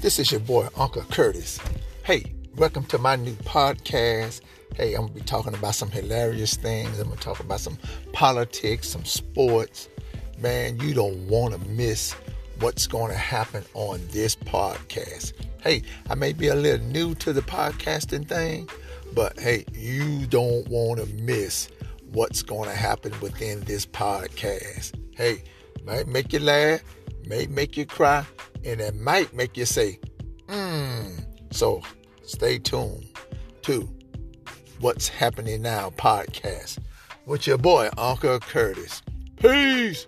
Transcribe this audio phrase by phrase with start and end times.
[0.00, 1.58] This is your boy, Uncle Curtis.
[2.04, 4.42] Hey, welcome to my new podcast.
[4.76, 7.00] Hey, I'm gonna be talking about some hilarious things.
[7.00, 7.76] I'm gonna talk about some
[8.12, 9.88] politics, some sports.
[10.38, 12.12] Man, you don't want to miss
[12.60, 15.32] what's going to happen on this podcast.
[15.62, 18.68] Hey, I may be a little new to the podcasting thing,
[19.14, 21.70] but hey, you don't want to miss
[22.12, 24.92] what's going to happen within this podcast.
[25.16, 25.42] Hey,
[25.84, 26.82] might make you laugh,
[27.26, 28.24] may make you cry,
[28.64, 29.98] and it might make you say,
[30.46, 31.24] mmm.
[31.50, 31.82] So
[32.22, 33.06] stay tuned
[33.62, 33.88] to
[34.80, 36.78] What's Happening Now podcast
[37.26, 39.02] with your boy, Uncle Curtis.
[39.36, 40.06] Peace.